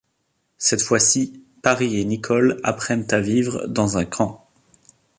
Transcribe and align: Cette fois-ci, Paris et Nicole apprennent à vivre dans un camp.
Cette 0.57 0.81
fois-ci, 0.81 1.43
Paris 1.61 1.99
et 1.99 2.05
Nicole 2.05 2.59
apprennent 2.63 3.05
à 3.11 3.19
vivre 3.19 3.67
dans 3.67 3.99
un 3.99 4.05
camp. 4.05 4.47